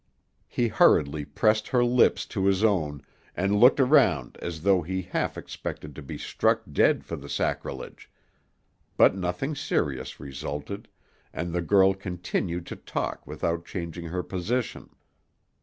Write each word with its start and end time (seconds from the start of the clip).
He 0.47 0.67
hurriedly 0.69 1.25
pressed 1.25 1.67
her 1.67 1.85
lips 1.85 2.25
to 2.25 2.45
his 2.47 2.63
own, 2.63 3.03
and 3.35 3.59
looked 3.59 3.79
around 3.79 4.35
as 4.41 4.63
though 4.63 4.81
he 4.81 5.03
half 5.03 5.37
expected 5.37 5.93
to 5.95 6.01
be 6.01 6.17
struck 6.17 6.63
dead 6.71 7.05
for 7.05 7.15
the 7.15 7.29
sacrilege, 7.29 8.09
but 8.97 9.13
nothing 9.15 9.53
serious 9.55 10.19
resulted, 10.19 10.87
and 11.31 11.53
the 11.53 11.61
girl 11.61 11.93
continued 11.93 12.65
to 12.65 12.75
talk 12.77 13.27
without 13.27 13.63
changing 13.63 14.05
her 14.05 14.23
position. 14.23 14.89